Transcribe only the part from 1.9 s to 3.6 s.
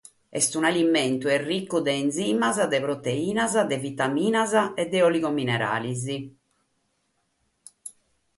enzimas, de proteinas,